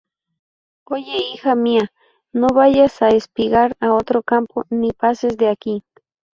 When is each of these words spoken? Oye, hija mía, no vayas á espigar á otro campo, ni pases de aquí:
Oye, 0.87 1.15
hija 1.31 1.53
mía, 1.53 1.91
no 2.37 2.47
vayas 2.57 2.95
á 3.03 3.09
espigar 3.09 3.77
á 3.79 3.87
otro 4.01 4.23
campo, 4.23 4.63
ni 4.71 4.91
pases 5.01 5.37
de 5.37 5.47
aquí: 5.47 5.83